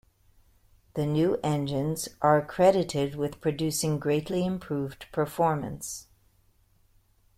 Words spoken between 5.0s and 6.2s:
performance.